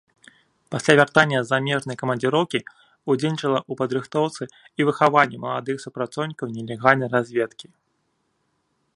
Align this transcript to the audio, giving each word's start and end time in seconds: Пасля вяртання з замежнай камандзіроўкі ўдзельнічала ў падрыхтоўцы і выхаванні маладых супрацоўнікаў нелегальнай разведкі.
Пасля 0.75 0.93
вяртання 0.99 1.39
з 1.41 1.49
замежнай 1.51 1.97
камандзіроўкі 2.01 2.59
ўдзельнічала 3.11 3.59
ў 3.69 3.81
падрыхтоўцы 3.81 4.43
і 4.81 4.87
выхаванні 4.87 5.37
маладых 5.45 5.75
супрацоўнікаў 5.85 6.47
нелегальнай 6.57 7.09
разведкі. 7.17 7.67